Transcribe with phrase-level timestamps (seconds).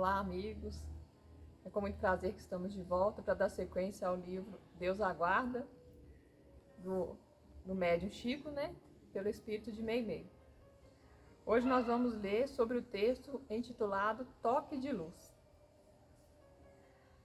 [0.00, 0.82] Olá, amigos.
[1.62, 5.68] É com muito prazer que estamos de volta para dar sequência ao livro Deus Aguarda,
[6.78, 7.18] do,
[7.66, 8.74] do médium Chico, né?
[9.12, 10.26] Pelo espírito de Meimei.
[11.44, 15.36] Hoje nós vamos ler sobre o texto intitulado Toque de Luz.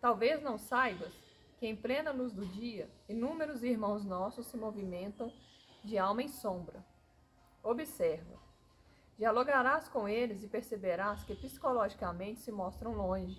[0.00, 1.12] Talvez não saibas
[1.58, 5.32] que em plena luz do dia, inúmeros irmãos nossos se movimentam
[5.82, 6.86] de alma em sombra.
[7.64, 8.38] Observa
[9.20, 13.38] Dialogarás com eles e perceberás que psicologicamente se mostram longe.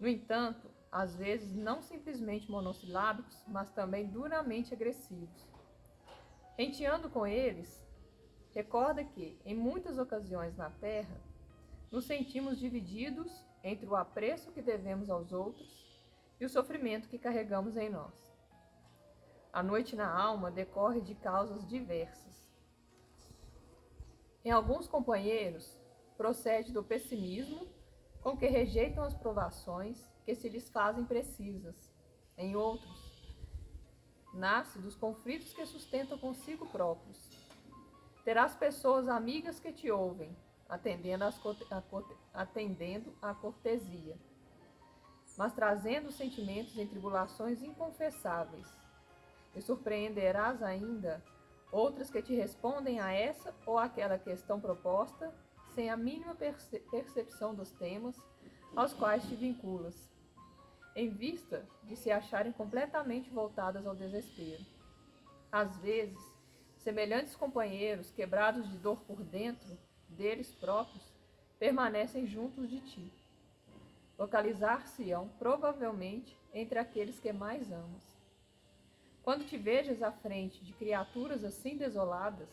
[0.00, 5.46] No entanto, às vezes não simplesmente monossilábicos, mas também duramente agressivos.
[6.56, 7.86] Renteando com eles,
[8.54, 11.20] recorda que, em muitas ocasiões na Terra,
[11.90, 13.30] nos sentimos divididos
[13.62, 15.86] entre o apreço que devemos aos outros
[16.40, 18.34] e o sofrimento que carregamos em nós.
[19.52, 22.50] A noite na alma decorre de causas diversas
[24.44, 25.78] em alguns companheiros,
[26.16, 27.66] procede do pessimismo
[28.22, 31.92] com que rejeitam as provações que se lhes fazem precisas.
[32.36, 33.12] Em outros,
[34.32, 37.18] nasce dos conflitos que sustentam consigo próprios.
[38.24, 40.36] Terás pessoas amigas que te ouvem,
[40.68, 41.40] atendendo, as,
[42.32, 44.16] atendendo a cortesia,
[45.36, 48.66] mas trazendo sentimentos em tribulações inconfessáveis.
[49.54, 51.22] E surpreenderás ainda
[51.72, 55.34] outras que te respondem a essa ou aquela questão proposta
[55.74, 58.14] sem a mínima perce percepção dos temas
[58.76, 60.10] aos quais te vinculas,
[60.94, 64.64] em vista de se acharem completamente voltadas ao desespero.
[65.50, 66.18] Às vezes,
[66.76, 69.78] semelhantes companheiros, quebrados de dor por dentro
[70.08, 71.02] deles próprios,
[71.58, 73.12] permanecem juntos de ti.
[74.18, 78.11] Localizar-se-ão provavelmente entre aqueles que mais amas.
[79.22, 82.48] Quando te vejas à frente de criaturas assim desoladas,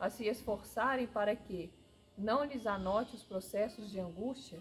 [0.00, 1.72] a se esforçarem para que
[2.18, 4.60] não lhes anote os processos de angústia,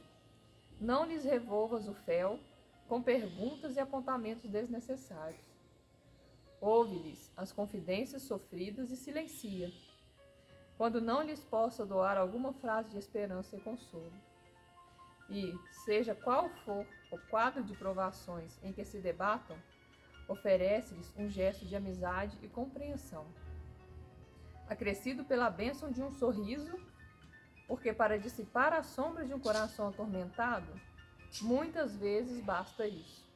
[0.79, 2.39] não lhes revolvas o fel
[2.87, 5.41] com perguntas e apontamentos desnecessários.
[6.59, 9.71] Ouve-lhes as confidências sofridas e silencia,
[10.77, 14.13] quando não lhes possa doar alguma frase de esperança e consolo.
[15.29, 15.53] E,
[15.85, 19.57] seja qual for o quadro de provações em que se debatam,
[20.31, 23.25] oferece-lhes um gesto de amizade e compreensão.
[24.67, 26.79] Acrescido pela bênção de um sorriso,
[27.67, 30.71] porque para dissipar a sombra de um coração atormentado,
[31.41, 33.29] muitas vezes basta isso,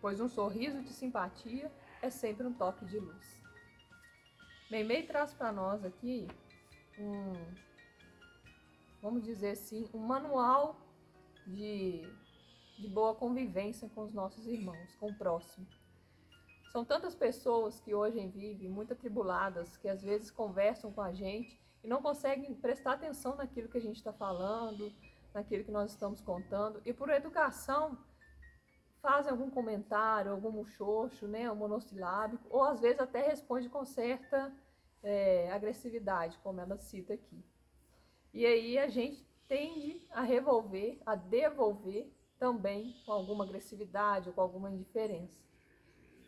[0.00, 1.70] pois um sorriso de simpatia
[2.00, 3.42] é sempre um toque de luz.
[4.70, 6.26] Meimei traz para nós aqui
[6.98, 7.32] um,
[9.00, 10.76] vamos dizer assim, um manual
[11.46, 12.02] de,
[12.78, 15.66] de boa convivência com os nossos irmãos, com o próximo.
[16.72, 21.60] São tantas pessoas que hoje vivem muito atribuladas, que às vezes conversam com a gente
[21.84, 24.90] e não conseguem prestar atenção naquilo que a gente está falando,
[25.34, 27.98] naquilo que nós estamos contando, e por educação
[29.02, 34.50] fazem algum comentário, algum muxoxo, né, um monossilábico, ou às vezes até responde com certa
[35.02, 37.44] é, agressividade, como ela cita aqui.
[38.32, 44.40] E aí a gente tende a revolver, a devolver também com alguma agressividade ou com
[44.40, 45.51] alguma indiferença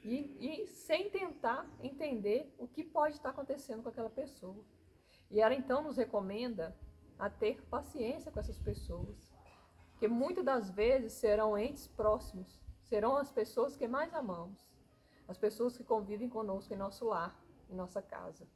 [0.04, 4.62] e, e sem tentar entender o que pode estar acontecendo com aquela pessoa.
[5.30, 6.76] E ela então nos recomenda
[7.18, 9.32] a ter paciência com essas pessoas,
[9.98, 14.68] que muitas das vezes serão entes próximos, serão as pessoas que mais amamos,
[15.26, 18.46] as pessoas que convivem conosco em nosso lar, em nossa casa.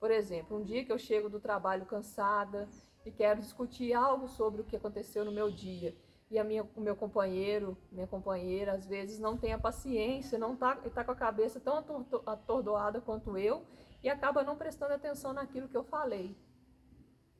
[0.00, 2.68] Por exemplo, um dia que eu chego do trabalho cansada
[3.04, 5.96] e quero discutir algo sobre o que aconteceu no meu dia
[6.30, 10.54] e a minha, o meu companheiro, minha companheira, às vezes não tem a paciência, não
[10.54, 11.78] está tá com a cabeça tão
[12.26, 13.64] atordoada quanto eu
[14.02, 16.36] e acaba não prestando atenção naquilo que eu falei.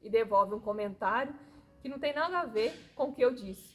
[0.00, 1.34] E devolve um comentário
[1.80, 3.74] que não tem nada a ver com o que eu disse.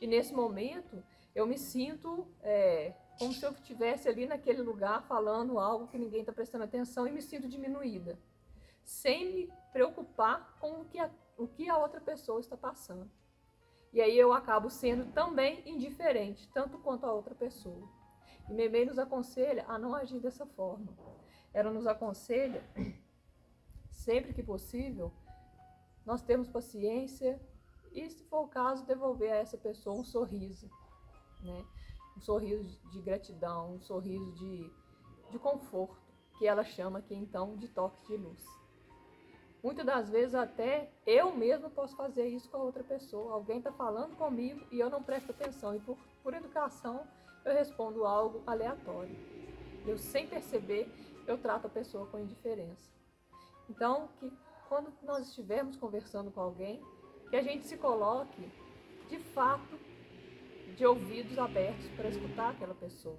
[0.00, 1.02] E nesse momento
[1.34, 6.20] eu me sinto é, como se eu estivesse ali naquele lugar falando algo que ninguém
[6.20, 8.18] está prestando atenção e me sinto diminuída,
[8.84, 13.10] sem me preocupar com o que a, o que a outra pessoa está passando.
[13.96, 17.88] E aí eu acabo sendo também indiferente, tanto quanto a outra pessoa.
[18.46, 20.94] E Memei nos aconselha a não agir dessa forma.
[21.54, 22.62] Ela nos aconselha,
[23.90, 25.10] sempre que possível,
[26.04, 27.40] nós temos paciência
[27.90, 30.68] e, se for o caso, devolver a essa pessoa um sorriso,
[31.40, 31.64] né?
[32.18, 34.70] Um sorriso de gratidão, um sorriso de,
[35.30, 35.96] de conforto,
[36.36, 38.44] que ela chama aqui então de toque de luz.
[39.66, 43.32] Muitas das vezes até eu mesmo posso fazer isso com a outra pessoa.
[43.32, 45.74] Alguém está falando comigo e eu não presto atenção.
[45.74, 47.04] E por, por educação
[47.44, 49.16] eu respondo algo aleatório.
[49.84, 50.88] Eu sem perceber,
[51.26, 52.88] eu trato a pessoa com indiferença.
[53.68, 54.32] Então, que
[54.68, 56.80] quando nós estivermos conversando com alguém,
[57.28, 58.48] que a gente se coloque
[59.08, 59.76] de fato,
[60.76, 63.18] de ouvidos abertos para escutar aquela pessoa.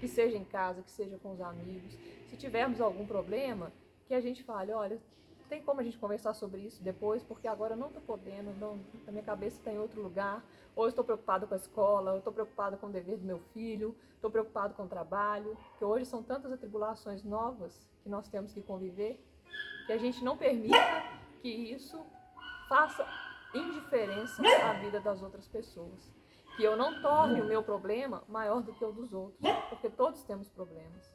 [0.00, 1.92] Que seja em casa, que seja com os amigos.
[2.26, 3.70] Se tivermos algum problema,
[4.06, 4.98] que a gente fale, olha,
[5.48, 8.80] tem como a gente conversar sobre isso depois, porque agora eu não estou podendo, não,
[9.06, 10.44] a minha cabeça está em outro lugar,
[10.74, 13.96] ou estou preocupado com a escola, ou estou preocupado com o dever do meu filho,
[14.14, 18.62] estou preocupado com o trabalho, que hoje são tantas atribulações novas que nós temos que
[18.62, 19.22] conviver,
[19.86, 20.76] que a gente não permita
[21.40, 22.04] que isso
[22.68, 23.06] faça
[23.54, 26.12] indiferença à vida das outras pessoas.
[26.56, 30.22] Que eu não torne o meu problema maior do que o dos outros, porque todos
[30.24, 31.12] temos problemas,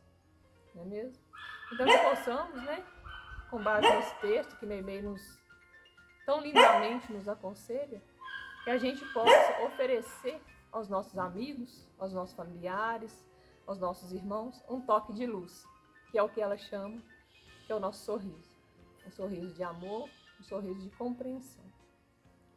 [0.76, 1.24] não é mesmo?
[1.74, 2.86] Então que possamos, né,
[3.50, 5.40] com base nesse texto que Meimei nos
[6.26, 8.02] tão lindamente nos aconselha,
[8.64, 10.40] que a gente possa oferecer
[10.72, 13.26] aos nossos amigos, aos nossos familiares,
[13.66, 15.66] aos nossos irmãos, um toque de luz,
[16.12, 17.02] que é o que ela chama,
[17.66, 18.58] que é o nosso sorriso.
[19.06, 20.08] Um sorriso de amor,
[20.40, 21.66] um sorriso de compreensão.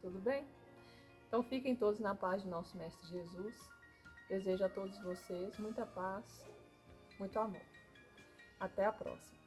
[0.02, 0.46] Tudo bem?
[1.26, 3.56] Então fiquem todos na paz de nosso Mestre Jesus.
[4.28, 6.46] Desejo a todos vocês muita paz,
[7.18, 7.62] muito amor.
[8.60, 9.41] Até a próxima.